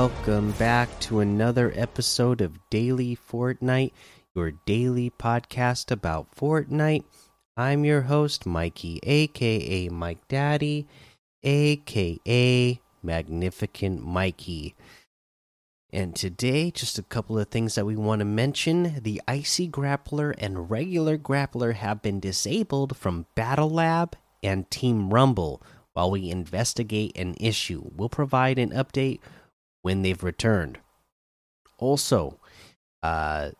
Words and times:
welcome 0.00 0.50
back 0.52 0.88
to 0.98 1.20
another 1.20 1.74
episode 1.76 2.40
of 2.40 2.58
Daily 2.70 3.14
Fortnite, 3.14 3.92
your 4.34 4.52
daily 4.64 5.10
podcast 5.10 5.90
about 5.90 6.34
Fortnite. 6.34 7.04
I'm 7.54 7.84
your 7.84 8.00
host, 8.00 8.46
Mikey, 8.46 9.00
aka 9.02 9.90
Mike 9.90 10.26
Daddy, 10.26 10.86
aka 11.42 12.80
Magnificent 13.02 14.02
Mikey. 14.02 14.74
And 15.92 16.16
today, 16.16 16.70
just 16.70 16.98
a 16.98 17.02
couple 17.02 17.38
of 17.38 17.48
things 17.48 17.74
that 17.74 17.84
we 17.84 17.94
want 17.94 18.20
to 18.20 18.24
mention. 18.24 19.02
The 19.02 19.20
Icy 19.28 19.68
Grappler 19.68 20.34
and 20.38 20.70
Regular 20.70 21.18
Grappler 21.18 21.74
have 21.74 22.00
been 22.00 22.20
disabled 22.20 22.96
from 22.96 23.26
Battle 23.34 23.68
Lab 23.68 24.16
and 24.42 24.70
Team 24.70 25.10
Rumble 25.10 25.62
while 25.92 26.10
we 26.10 26.30
investigate 26.30 27.18
an 27.18 27.34
issue. 27.38 27.82
We'll 27.94 28.08
provide 28.08 28.58
an 28.58 28.70
update 28.70 29.20
when 29.82 30.02
they've 30.02 30.22
returned. 30.22 30.78
Also, 31.78 32.38
uh, 33.02 33.50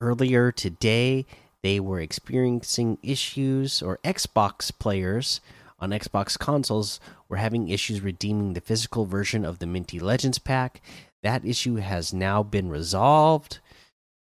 earlier 0.00 0.50
today, 0.50 1.26
they 1.62 1.80
were 1.80 2.00
experiencing 2.00 2.98
issues, 3.02 3.82
or 3.82 3.98
Xbox 4.04 4.76
players 4.76 5.40
on 5.78 5.90
Xbox 5.90 6.38
consoles 6.38 6.98
were 7.28 7.36
having 7.36 7.68
issues 7.68 8.00
redeeming 8.00 8.54
the 8.54 8.60
physical 8.60 9.06
version 9.06 9.44
of 9.44 9.58
the 9.58 9.66
Minty 9.66 10.00
Legends 10.00 10.38
pack. 10.38 10.80
That 11.22 11.44
issue 11.44 11.76
has 11.76 12.12
now 12.12 12.42
been 12.42 12.68
resolved. 12.68 13.60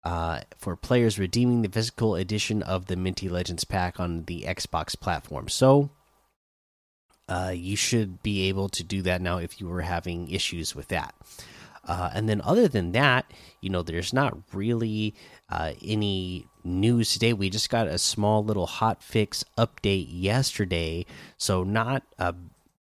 Uh, 0.05 0.41
for 0.57 0.77
players 0.77 1.19
redeeming 1.19 1.61
the 1.61 1.69
physical 1.69 2.15
edition 2.15 2.63
of 2.63 2.87
the 2.87 2.97
Minty 2.97 3.29
Legends 3.29 3.65
pack 3.65 3.99
on 3.99 4.25
the 4.25 4.43
Xbox 4.43 4.99
platform. 4.99 5.49
So, 5.49 5.91
uh, 7.29 7.53
you 7.55 7.77
should 7.77 8.23
be 8.23 8.49
able 8.49 8.69
to 8.71 8.85
do 8.85 9.03
that 9.03 9.21
now 9.21 9.39
if 9.39 9.61
you 9.61 9.69
were 9.69 9.83
having 9.83 10.31
issues 10.31 10.75
with 10.75 10.89
that. 10.89 11.15
Uh, 11.87 12.11
and 12.15 12.29
then, 12.29 12.41
other 12.43 12.69
than 12.69 12.93
that, 12.93 13.33
you 13.61 13.71
know, 13.71 13.83
there's 13.83 14.13
not 14.13 14.37
really 14.53 15.15
uh, 15.49 15.73
any 15.83 16.47
news 16.63 17.13
today. 17.13 17.33
We 17.33 17.49
just 17.49 17.71
got 17.71 17.87
a 17.87 17.99
small 17.99 18.45
little 18.45 18.67
hot 18.67 19.03
fix 19.03 19.43
update 19.57 20.09
yesterday, 20.11 21.07
so 21.39 21.65
not 21.65 22.03
a 22.19 22.35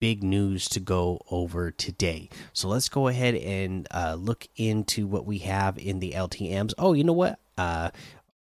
big 0.01 0.23
news 0.23 0.69
to 0.71 0.81
go 0.81 1.21
over 1.31 1.71
today. 1.71 2.29
So 2.53 2.69
let's 2.69 2.89
go 2.89 3.09
ahead 3.09 3.35
and 3.37 3.87
uh, 3.93 4.17
look 4.19 4.47
into 4.57 5.07
what 5.07 5.27
we 5.27 5.39
have 5.39 5.79
in 5.79 6.01
the 6.01 6.13
LTM's. 6.13 6.75
Oh, 6.79 6.93
you 6.93 7.05
know 7.05 7.13
what? 7.13 7.39
Uh, 7.57 7.91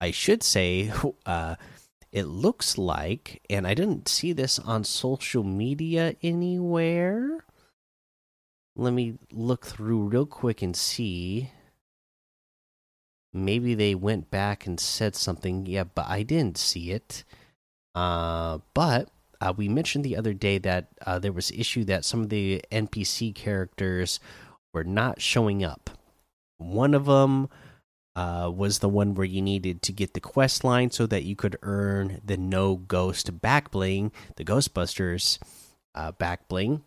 I 0.00 0.10
should 0.10 0.42
say. 0.42 0.92
Uh, 1.27 1.56
it 2.19 2.27
looks 2.27 2.77
like, 2.77 3.41
and 3.48 3.66
I 3.66 3.74
didn't 3.74 4.08
see 4.08 4.33
this 4.33 4.58
on 4.58 4.84
social 4.84 5.44
media 5.44 6.16
anywhere. 6.22 7.44
Let 8.77 8.92
me 8.92 9.19
look 9.33 9.66
through 9.66 10.08
real 10.08 10.27
quick 10.27 10.61
and 10.61 10.77
see. 10.77 11.50
Maybe 13.33 13.74
they 13.74 13.94
went 13.94 14.30
back 14.30 14.66
and 14.66 14.78
said 14.78 15.14
something. 15.14 15.66
Yeah, 15.66 15.84
but 15.84 16.06
I 16.08 16.22
didn't 16.22 16.58
see 16.58 16.91
it. 16.91 17.24
Uh, 17.94 18.58
but 18.74 19.11
uh, 19.41 19.52
we 19.56 19.69
mentioned 19.69 20.05
the 20.05 20.16
other 20.16 20.34
day 20.34 20.58
that 20.58 20.89
uh, 21.06 21.19
there 21.19 21.33
was 21.33 21.50
issue 21.50 21.84
that 21.84 22.05
some 22.05 22.22
of 22.22 22.28
the 22.28 22.62
NPC 22.70 23.34
characters 23.34 24.20
were 24.74 24.84
not 24.84 25.20
showing 25.20 25.64
up. 25.64 25.90
One 26.58 26.95
of 26.95 27.06
them 27.06 27.48
uh, 28.18 28.51
was 28.51 28.80
the 28.80 28.89
one 28.89 29.14
where 29.14 29.24
you 29.24 29.40
needed 29.40 29.80
to 29.80 29.92
get 29.92 30.12
the 30.12 30.20
quest 30.20 30.64
line 30.64 30.90
so 30.90 31.06
that 31.06 31.23
you 31.23 31.36
could 31.36 31.56
earn 31.62 32.20
the 32.24 32.36
no 32.36 32.74
ghost 32.74 33.40
back 33.40 33.70
bling, 33.70 34.11
the 34.34 34.45
Ghostbusters 34.45 35.39
uh, 35.95 36.11
back 36.11 36.48
bling, 36.48 36.83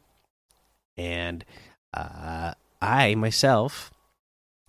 and 0.97 1.46
uh, 1.94 2.53
I 2.81 3.16
myself 3.16 3.92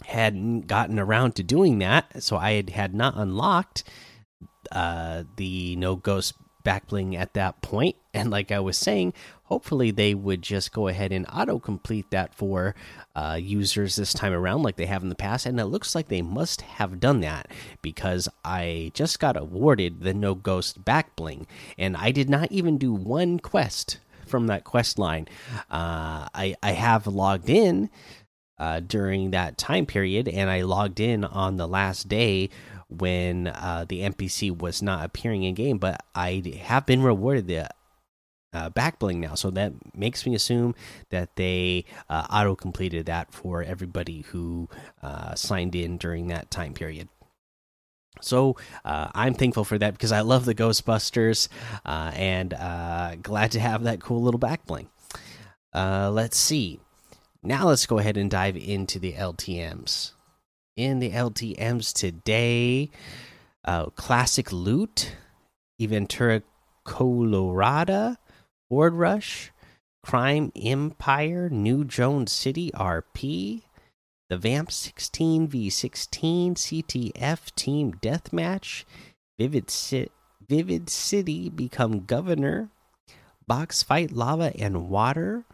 hadn't 0.05 0.69
gotten 0.69 1.00
around 1.00 1.34
to 1.34 1.43
doing 1.43 1.81
that, 1.81 2.23
so 2.23 2.37
I 2.37 2.53
had, 2.53 2.71
had 2.71 2.94
not 2.94 3.17
unlocked 3.17 3.83
uh, 4.71 5.25
the 5.34 5.75
no 5.75 5.97
ghost 5.97 6.34
back 6.62 6.89
bling 6.89 7.17
at 7.17 7.34
that 7.34 7.62
point. 7.62 7.97
And 8.15 8.31
like 8.31 8.53
I 8.53 8.61
was 8.61 8.77
saying, 8.77 9.15
hopefully 9.45 9.91
they 9.91 10.15
would 10.15 10.43
just 10.43 10.71
go 10.71 10.87
ahead 10.89 11.12
and 11.12 11.27
auto 11.33 11.59
complete 11.59 12.11
that 12.11 12.34
for 12.34 12.75
uh, 13.15 13.39
users 13.41 13.97
this 13.97 14.12
time 14.12 14.34
around, 14.34 14.62
like 14.62 14.77
they 14.77 14.84
have 14.84 15.03
in 15.03 15.09
the 15.09 15.15
past. 15.15 15.47
And 15.47 15.59
it 15.59 15.65
looks 15.65 15.95
like 15.95 16.09
they 16.09 16.21
must 16.21 16.61
have 16.61 17.00
done 17.00 17.21
that 17.21 17.50
because 17.81 18.28
I 18.45 18.91
just 18.93 19.19
got 19.19 19.39
awarded 19.39 20.03
the 20.03 20.12
no 20.12 20.34
ghost 20.34 20.84
back 20.84 21.17
bling, 21.17 21.47
and 21.78 21.97
I 21.97 22.11
did 22.11 22.28
not 22.28 22.53
even 22.53 22.77
do 22.77 22.93
one 22.93 23.39
quest 23.39 23.99
from 24.27 24.47
that 24.49 24.65
quest 24.65 24.99
line. 24.99 25.29
Uh, 25.71 26.29
I 26.34 26.55
I 26.62 26.73
have 26.73 27.06
logged 27.06 27.49
in. 27.50 27.91
Uh, 28.59 28.79
during 28.79 29.33
that 29.33 29.59
time 29.59 29.84
period, 29.84 30.29
and 30.29 30.49
I 30.49 30.62
logged 30.62 31.00
in 31.00 31.25
on 31.25 31.56
the 31.56 31.67
last 31.67 32.09
day 32.09 32.49
when 33.01 33.49
uh, 33.49 33.85
the 33.89 34.01
NPC 34.01 34.57
was 34.57 34.83
not 34.83 35.05
appearing 35.05 35.43
in 35.45 35.55
game, 35.55 35.79
but 35.79 36.05
I 36.15 36.43
have 36.63 36.87
been 36.87 37.03
rewarded 37.03 37.47
the 37.47 37.69
uh, 38.55 38.69
back 38.69 38.99
bling 38.99 39.21
now, 39.21 39.35
so 39.35 39.51
that 39.51 39.73
makes 39.97 40.27
me 40.27 40.35
assume 40.35 40.75
that 41.11 41.37
they 41.37 41.85
uh, 42.11 42.27
auto 42.31 42.55
completed 42.55 43.07
that 43.07 43.33
for 43.33 43.63
everybody 43.63 44.23
who 44.29 44.69
uh, 45.03 45.35
signed 45.35 45.75
in 45.75 45.97
during 45.97 46.27
that 46.29 46.51
time 46.51 46.75
period. 46.75 47.09
So 48.21 48.57
uh, 48.85 49.09
I'm 49.15 49.35
thankful 49.35 49.65
for 49.65 49.79
that 49.79 49.95
because 49.95 50.13
I 50.13 50.21
love 50.21 50.45
the 50.45 50.55
Ghostbusters 50.55 51.49
uh, 51.85 52.13
and 52.15 52.51
glad 53.23 53.53
to 53.53 53.61
have 53.61 53.85
that 53.85 54.01
cool 54.01 54.23
little 54.23 54.39
back 54.39 54.67
bling. 54.67 54.89
let's 55.75 56.37
see. 56.37 56.79
Now 57.43 57.67
let's 57.67 57.87
go 57.87 57.99
ahead 57.99 58.17
and 58.17 58.31
dive 58.31 58.57
into 58.57 58.99
the 58.99 59.15
LTM's 59.15 60.13
in 60.77 60.99
the 60.99 61.10
LTMs 61.10 61.93
today. 61.93 62.91
Uh, 63.65 63.87
classic 63.87 64.53
loot, 64.53 65.12
Eventura 65.81 66.43
Colorado, 66.84 68.16
Board 68.69 68.94
Rush, 68.94 69.53
Crime 70.03 70.50
Empire, 70.56 71.49
New 71.49 71.84
Jones 71.84 72.32
City 72.32 72.71
RP, 72.75 73.62
the 74.28 74.37
Vamp 74.37 74.71
16 74.72 75.47
v 75.47 75.71
16 75.71 76.55
CTF 76.55 77.55
Team 77.55 77.93
Deathmatch, 77.94 78.84
Vivid, 79.38 79.71
C 79.71 80.09
Vivid 80.49 80.91
City 80.91 81.49
Become 81.49 82.05
Governor, 82.05 82.69
Box 83.47 83.82
Fight 83.82 84.11
Lava 84.11 84.53
and 84.59 84.88
Water, 84.88 85.44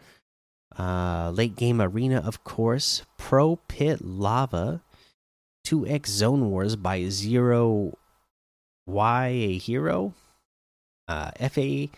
uh, 0.78 1.30
Late 1.34 1.56
Game 1.56 1.80
Arena, 1.80 2.18
of 2.24 2.44
course, 2.44 3.02
Pro 3.16 3.56
Pit 3.56 4.04
Lava, 4.04 4.82
2x 5.68 6.06
Zone 6.06 6.48
Wars 6.48 6.76
by 6.76 7.10
Zero 7.10 7.98
Y 8.86 9.26
a 9.26 9.58
Hero, 9.58 10.14
uh, 11.06 11.30
FA, 11.50 11.88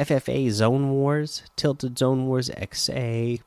FFA 0.00 0.50
Zone 0.50 0.88
Wars, 0.88 1.42
Tilted 1.54 1.98
Zone 1.98 2.26
Wars 2.26 2.48
XA, 2.48 3.42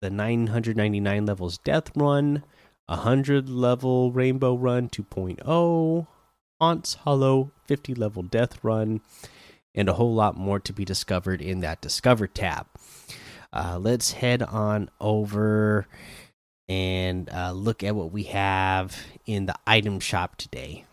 the 0.00 0.08
999 0.08 1.26
levels 1.26 1.58
Death 1.58 1.94
Run, 1.94 2.42
100 2.86 3.50
level 3.50 4.12
Rainbow 4.12 4.54
Run 4.54 4.88
2.0, 4.88 6.06
Haunts 6.58 6.94
Hollow 6.94 7.50
50 7.66 7.94
level 7.94 8.22
Death 8.22 8.64
Run, 8.64 9.02
and 9.74 9.90
a 9.90 9.94
whole 9.94 10.14
lot 10.14 10.38
more 10.38 10.58
to 10.60 10.72
be 10.72 10.86
discovered 10.86 11.42
in 11.42 11.60
that 11.60 11.82
Discover 11.82 12.28
tab. 12.28 12.66
Uh, 13.52 13.78
let's 13.78 14.12
head 14.12 14.42
on 14.42 14.88
over 15.02 15.86
and 16.68 17.30
uh, 17.32 17.52
look 17.52 17.84
at 17.84 17.94
what 17.94 18.12
we 18.12 18.24
have 18.24 18.96
in 19.26 19.46
the 19.46 19.54
item 19.66 20.00
shop 20.00 20.36
today. 20.36 20.84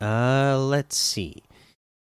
Uh, 0.00 0.58
let's 0.58 0.96
see. 0.96 1.42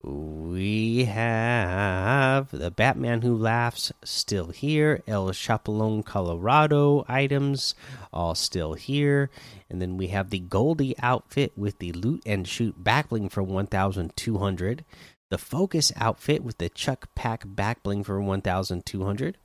We 0.02 1.06
have 1.06 2.50
the 2.52 2.70
Batman 2.70 3.22
Who 3.22 3.36
Laughs 3.36 3.92
still 4.04 4.48
here, 4.48 5.02
El 5.08 5.26
Chapulín 5.30 6.04
Colorado 6.04 7.04
items 7.08 7.74
all 8.12 8.36
still 8.36 8.74
here, 8.74 9.30
and 9.68 9.82
then 9.82 9.96
we 9.96 10.06
have 10.08 10.30
the 10.30 10.38
Goldie 10.38 10.96
outfit 11.00 11.52
with 11.56 11.80
the 11.80 11.92
loot 11.92 12.22
and 12.24 12.46
shoot 12.46 12.84
backbling 12.84 13.32
for 13.32 13.42
1200, 13.42 14.84
the 15.28 15.38
Focus 15.38 15.92
outfit 15.96 16.44
with 16.44 16.58
the 16.58 16.68
Chuck 16.68 17.08
Pack 17.16 17.44
backbling 17.44 18.04
for 18.04 18.20
1200 18.20 19.36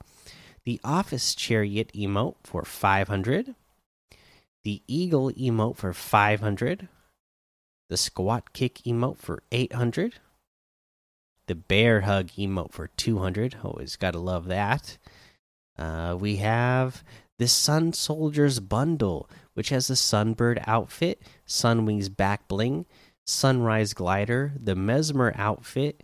the 0.64 0.80
Office 0.84 1.34
Chariot 1.34 1.92
emote 1.94 2.36
for 2.44 2.64
500, 2.64 3.54
the 4.64 4.82
Eagle 4.86 5.30
emote 5.32 5.76
for 5.76 5.92
500, 5.92 6.88
the 7.88 7.96
Squat 7.96 8.52
Kick 8.52 8.76
emote 8.84 9.18
for 9.18 9.42
800, 9.50 10.14
the 11.46 11.54
Bear 11.54 12.02
Hug 12.02 12.28
emote 12.38 12.72
for 12.72 12.88
200. 12.96 13.56
Always 13.64 13.96
got 13.96 14.12
to 14.12 14.18
love 14.18 14.46
that. 14.46 14.98
Uh, 15.76 16.16
we 16.18 16.36
have 16.36 17.02
the 17.38 17.48
Sun 17.48 17.92
Soldiers 17.92 18.60
bundle, 18.60 19.28
which 19.54 19.70
has 19.70 19.88
the 19.88 19.94
Sunbird 19.94 20.62
outfit, 20.66 21.20
Sunwings 21.46 22.14
back 22.14 22.46
bling, 22.46 22.86
Sunrise 23.26 23.94
glider, 23.94 24.52
the 24.56 24.74
Mezmer 24.74 25.36
outfit, 25.36 26.02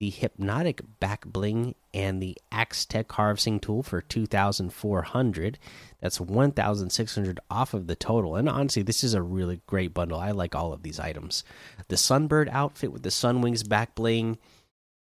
the 0.00 0.10
Hypnotic 0.10 0.80
Back 0.98 1.26
Bling, 1.26 1.74
and 1.92 2.22
the 2.22 2.36
Axe 2.52 2.84
Tech 2.84 3.10
Harvesting 3.12 3.60
Tool 3.60 3.82
for 3.82 4.00
2,400. 4.00 5.58
That's 6.00 6.20
1,600 6.20 7.40
off 7.50 7.74
of 7.74 7.86
the 7.86 7.96
total. 7.96 8.36
And 8.36 8.48
honestly, 8.48 8.82
this 8.82 9.02
is 9.02 9.14
a 9.14 9.22
really 9.22 9.60
great 9.66 9.92
bundle. 9.92 10.18
I 10.18 10.30
like 10.30 10.54
all 10.54 10.72
of 10.72 10.82
these 10.82 11.00
items. 11.00 11.44
The 11.88 11.96
Sunbird 11.96 12.48
outfit 12.50 12.92
with 12.92 13.02
the 13.02 13.10
Sun 13.10 13.42
Wings 13.42 13.62
Back 13.62 13.94
Bling 13.94 14.38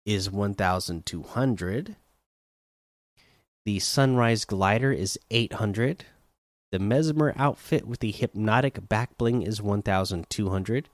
is 0.05 0.29
1,200. 0.29 1.95
The 3.65 3.79
Sunrise 3.79 4.43
Glider 4.43 4.91
is 4.91 5.17
800. 5.31 6.05
The 6.71 6.79
Mezmer 6.79 7.33
outfit 7.37 7.87
with 7.87 7.99
the 7.99 8.11
Hypnotic 8.11 8.89
Back 8.89 9.17
Bling 9.17 9.43
is 9.43 9.61
1,200. 9.61 10.89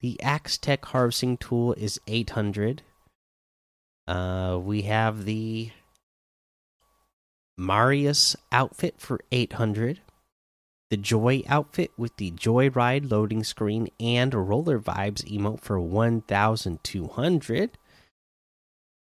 The 0.00 0.20
Axe 0.20 0.58
Tech 0.58 0.84
Harvesting 0.84 1.38
Tool 1.38 1.72
is 1.74 1.98
800. 2.06 2.82
Uh, 4.06 4.58
we 4.62 4.82
have 4.82 5.24
the 5.24 5.70
Marius 7.58 8.36
outfit 8.52 8.94
for 8.98 9.20
800. 9.32 10.00
The 10.90 10.96
Joy 10.96 11.42
outfit 11.48 11.90
with 11.96 12.16
the 12.16 12.30
Joyride 12.30 13.10
loading 13.10 13.42
screen 13.42 13.88
and 13.98 14.32
Roller 14.32 14.78
Vibes 14.78 15.24
emote 15.24 15.60
for 15.60 15.80
1200. 15.80 17.70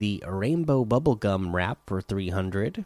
The 0.01 0.25
Rainbow 0.27 0.85
Bubblegum 0.85 1.53
wrap 1.55 1.79
for 1.87 2.01
300. 2.01 2.85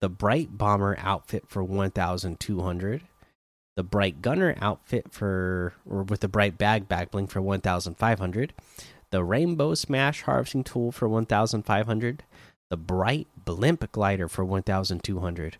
The 0.00 0.08
Bright 0.08 0.58
Bomber 0.58 0.96
outfit 0.98 1.44
for 1.46 1.62
1200. 1.62 3.02
The 3.76 3.82
Bright 3.82 4.22
Gunner 4.22 4.56
outfit 4.60 5.12
for 5.12 5.74
or 5.88 6.02
with 6.02 6.20
the 6.20 6.28
Bright 6.28 6.58
Bag 6.58 6.88
back 6.88 7.10
bling 7.12 7.26
for 7.28 7.42
1500 7.42 8.54
the 9.10 9.24
Rainbow 9.24 9.74
Smash 9.74 10.22
harvesting 10.22 10.64
tool 10.64 10.92
for 10.92 11.08
1500, 11.08 12.24
the 12.68 12.76
Bright 12.76 13.28
Blimp 13.44 13.90
glider 13.92 14.28
for 14.28 14.44
1200. 14.44 15.58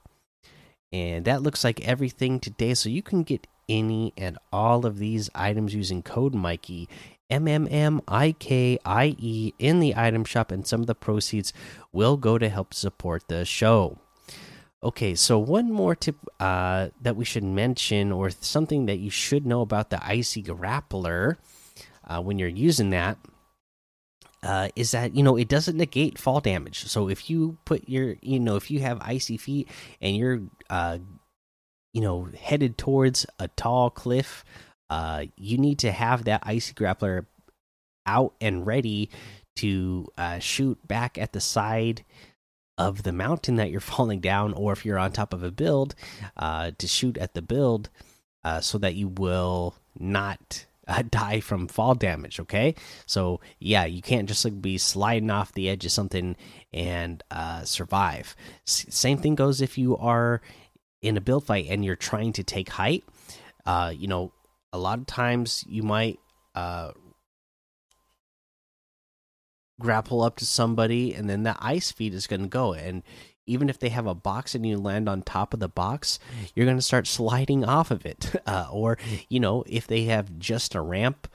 And 0.92 1.24
that 1.24 1.42
looks 1.42 1.64
like 1.64 1.86
everything 1.86 2.40
today. 2.40 2.74
So 2.74 2.88
you 2.88 3.02
can 3.02 3.22
get 3.22 3.46
any 3.68 4.12
and 4.16 4.38
all 4.52 4.86
of 4.86 4.98
these 4.98 5.28
items 5.34 5.74
using 5.74 6.02
code 6.02 6.34
Mikey, 6.34 6.88
M 7.28 7.48
M 7.48 7.66
M 7.70 8.00
I 8.06 8.32
K 8.32 8.78
I 8.84 9.16
E, 9.18 9.52
in 9.58 9.80
the 9.80 9.96
item 9.96 10.24
shop, 10.24 10.50
and 10.52 10.66
some 10.66 10.80
of 10.80 10.86
the 10.86 10.94
proceeds 10.94 11.52
will 11.92 12.16
go 12.16 12.38
to 12.38 12.48
help 12.48 12.72
support 12.72 13.26
the 13.28 13.44
show. 13.44 13.98
Okay, 14.82 15.14
so 15.16 15.38
one 15.38 15.72
more 15.72 15.96
tip 15.96 16.16
uh, 16.38 16.88
that 17.00 17.16
we 17.16 17.24
should 17.24 17.42
mention, 17.42 18.12
or 18.12 18.30
something 18.30 18.86
that 18.86 18.98
you 18.98 19.10
should 19.10 19.44
know 19.44 19.60
about 19.62 19.90
the 19.90 20.04
Icy 20.06 20.42
Grappler 20.42 21.36
uh, 22.06 22.22
when 22.22 22.38
you're 22.38 22.48
using 22.48 22.90
that 22.90 23.18
uh, 24.46 24.68
is 24.76 24.92
that 24.92 25.16
you 25.16 25.24
know 25.24 25.36
it 25.36 25.48
doesn't 25.48 25.76
negate 25.76 26.18
fall 26.18 26.40
damage. 26.40 26.84
So 26.84 27.08
if 27.08 27.28
you 27.28 27.58
put 27.64 27.88
your 27.88 28.14
you 28.22 28.38
know 28.38 28.54
if 28.54 28.70
you 28.70 28.78
have 28.80 28.98
icy 29.00 29.36
feet 29.36 29.68
and 30.00 30.16
you're 30.16 30.40
uh, 30.70 30.98
you 31.92 32.00
know 32.00 32.28
headed 32.40 32.78
towards 32.78 33.26
a 33.40 33.48
tall 33.48 33.90
cliff, 33.90 34.44
uh, 34.88 35.24
you 35.36 35.58
need 35.58 35.80
to 35.80 35.90
have 35.90 36.24
that 36.24 36.44
icy 36.44 36.74
grappler 36.74 37.26
out 38.06 38.34
and 38.40 38.64
ready 38.64 39.10
to 39.56 40.06
uh, 40.16 40.38
shoot 40.38 40.78
back 40.86 41.18
at 41.18 41.32
the 41.32 41.40
side 41.40 42.04
of 42.78 43.02
the 43.02 43.12
mountain 43.12 43.56
that 43.56 43.70
you're 43.70 43.80
falling 43.96 44.20
down, 44.20 44.52
or 44.52 44.72
if 44.72 44.86
you're 44.86 44.98
on 44.98 45.10
top 45.10 45.34
of 45.34 45.42
a 45.42 45.50
build, 45.50 45.96
uh, 46.36 46.70
to 46.78 46.86
shoot 46.86 47.18
at 47.18 47.34
the 47.34 47.42
build 47.42 47.90
uh, 48.44 48.60
so 48.60 48.78
that 48.78 48.94
you 48.94 49.08
will 49.08 49.74
not 49.98 50.66
uh, 50.86 51.02
die 51.10 51.40
from 51.40 51.68
fall 51.68 51.94
damage. 51.94 52.40
Okay, 52.40 52.74
so 53.06 53.40
yeah, 53.58 53.84
you 53.84 54.02
can't 54.02 54.28
just 54.28 54.44
like 54.44 54.60
be 54.60 54.78
sliding 54.78 55.30
off 55.30 55.52
the 55.52 55.68
edge 55.68 55.84
of 55.84 55.92
something 55.92 56.36
and 56.72 57.22
uh, 57.30 57.64
survive. 57.64 58.36
S 58.66 58.86
same 58.88 59.18
thing 59.18 59.34
goes 59.34 59.60
if 59.60 59.78
you 59.78 59.96
are 59.96 60.40
in 61.02 61.16
a 61.16 61.20
build 61.20 61.44
fight 61.44 61.66
and 61.68 61.84
you're 61.84 61.96
trying 61.96 62.32
to 62.34 62.42
take 62.42 62.70
height. 62.70 63.04
Uh, 63.64 63.92
you 63.96 64.06
know, 64.06 64.32
a 64.72 64.78
lot 64.78 64.98
of 64.98 65.06
times 65.06 65.64
you 65.68 65.82
might 65.82 66.18
uh, 66.54 66.92
grapple 69.80 70.22
up 70.22 70.36
to 70.36 70.46
somebody, 70.46 71.14
and 71.14 71.28
then 71.28 71.42
that 71.44 71.58
ice 71.60 71.92
feed 71.92 72.14
is 72.14 72.26
going 72.26 72.42
to 72.42 72.48
go 72.48 72.72
and 72.72 73.02
even 73.46 73.68
if 73.68 73.78
they 73.78 73.88
have 73.88 74.06
a 74.06 74.14
box 74.14 74.54
and 74.54 74.66
you 74.66 74.76
land 74.76 75.08
on 75.08 75.22
top 75.22 75.54
of 75.54 75.60
the 75.60 75.68
box, 75.68 76.18
you're 76.54 76.66
going 76.66 76.78
to 76.78 76.82
start 76.82 77.06
sliding 77.06 77.64
off 77.64 77.90
of 77.90 78.04
it. 78.04 78.34
Uh, 78.46 78.68
or, 78.70 78.96
you 79.28 79.40
know, 79.40 79.64
if 79.66 79.88
they 79.88 80.04
have 80.04 80.38
just 80.38 80.76
a 80.76 80.80
ramp 80.80 81.26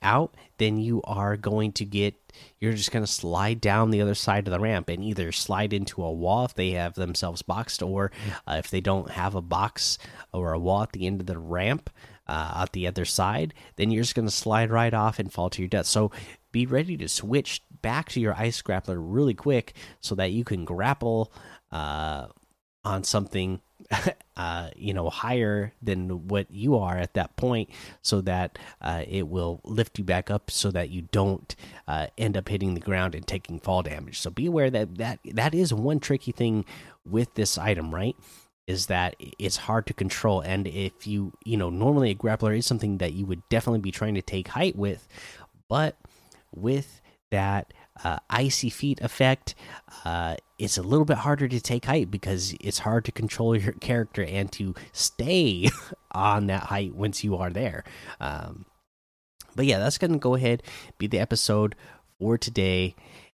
out, 0.00 0.34
then 0.58 0.78
you 0.78 1.02
are 1.02 1.36
going 1.36 1.72
to 1.72 1.84
get, 1.84 2.14
you're 2.60 2.72
just 2.72 2.92
going 2.92 3.04
to 3.04 3.10
slide 3.10 3.60
down 3.60 3.90
the 3.90 4.00
other 4.00 4.14
side 4.14 4.46
of 4.46 4.52
the 4.52 4.60
ramp 4.60 4.88
and 4.88 5.02
either 5.02 5.32
slide 5.32 5.72
into 5.72 6.04
a 6.04 6.12
wall 6.12 6.44
if 6.44 6.54
they 6.54 6.70
have 6.70 6.94
themselves 6.94 7.42
boxed, 7.42 7.82
or 7.82 8.12
uh, 8.46 8.56
if 8.58 8.70
they 8.70 8.80
don't 8.80 9.10
have 9.10 9.34
a 9.34 9.42
box 9.42 9.98
or 10.32 10.52
a 10.52 10.58
wall 10.58 10.82
at 10.82 10.92
the 10.92 11.06
end 11.06 11.20
of 11.20 11.26
the 11.26 11.38
ramp. 11.38 11.90
Uh, 12.28 12.62
at 12.62 12.72
the 12.72 12.88
other 12.88 13.04
side, 13.04 13.54
then 13.76 13.92
you're 13.92 14.02
just 14.02 14.16
going 14.16 14.26
to 14.26 14.34
slide 14.34 14.68
right 14.68 14.92
off 14.92 15.20
and 15.20 15.32
fall 15.32 15.48
to 15.48 15.62
your 15.62 15.68
death. 15.68 15.86
So 15.86 16.10
be 16.56 16.64
ready 16.64 16.96
to 16.96 17.06
switch 17.06 17.60
back 17.82 18.08
to 18.08 18.18
your 18.18 18.32
ice 18.32 18.62
grappler 18.62 18.96
really 18.98 19.34
quick 19.34 19.74
so 20.00 20.14
that 20.14 20.32
you 20.32 20.42
can 20.42 20.64
grapple 20.64 21.30
uh, 21.70 22.28
on 22.82 23.04
something 23.04 23.60
uh, 24.38 24.70
you 24.74 24.94
know 24.94 25.10
higher 25.10 25.74
than 25.82 26.28
what 26.28 26.50
you 26.50 26.78
are 26.78 26.96
at 26.96 27.12
that 27.12 27.36
point 27.36 27.68
so 28.00 28.22
that 28.22 28.58
uh, 28.80 29.02
it 29.06 29.28
will 29.28 29.60
lift 29.64 29.98
you 29.98 30.04
back 30.04 30.30
up 30.30 30.50
so 30.50 30.70
that 30.70 30.88
you 30.88 31.02
don't 31.12 31.54
uh, 31.88 32.06
end 32.16 32.38
up 32.38 32.48
hitting 32.48 32.72
the 32.72 32.80
ground 32.80 33.14
and 33.14 33.26
taking 33.26 33.60
fall 33.60 33.82
damage. 33.82 34.18
So 34.18 34.30
be 34.30 34.46
aware 34.46 34.70
that 34.70 34.96
that 34.96 35.18
that 35.34 35.54
is 35.54 35.74
one 35.74 36.00
tricky 36.00 36.32
thing 36.32 36.64
with 37.04 37.34
this 37.34 37.58
item 37.58 37.94
right? 37.94 38.16
Is 38.66 38.86
that 38.86 39.14
it's 39.38 39.58
hard 39.58 39.86
to 39.88 39.92
control. 39.92 40.40
And 40.40 40.66
if 40.66 41.06
you 41.06 41.34
you 41.44 41.58
know 41.58 41.68
normally 41.68 42.12
a 42.12 42.14
grappler 42.14 42.56
is 42.56 42.64
something 42.64 42.96
that 42.96 43.12
you 43.12 43.26
would 43.26 43.46
definitely 43.50 43.80
be 43.80 43.90
trying 43.90 44.14
to 44.14 44.22
take 44.22 44.48
height 44.48 44.74
with 44.74 45.06
but 45.68 45.96
with 46.56 47.00
that 47.30 47.72
uh, 48.04 48.18
icy 48.30 48.70
feet 48.70 49.00
effect, 49.00 49.54
uh, 50.04 50.36
it's 50.58 50.78
a 50.78 50.82
little 50.82 51.04
bit 51.04 51.18
harder 51.18 51.48
to 51.48 51.60
take 51.60 51.84
height 51.84 52.10
because 52.10 52.54
it's 52.60 52.80
hard 52.80 53.04
to 53.04 53.12
control 53.12 53.56
your 53.56 53.72
character 53.74 54.24
and 54.24 54.50
to 54.52 54.74
stay 54.92 55.68
on 56.12 56.46
that 56.46 56.64
height 56.64 56.94
once 56.94 57.24
you 57.24 57.36
are 57.36 57.50
there. 57.50 57.84
Um, 58.20 58.66
but 59.54 59.66
yeah, 59.66 59.78
that's 59.78 59.98
going 59.98 60.12
to 60.12 60.18
go 60.18 60.34
ahead 60.34 60.62
be 60.98 61.06
the 61.06 61.18
episode 61.18 61.74
for 62.18 62.38
today. 62.38 62.94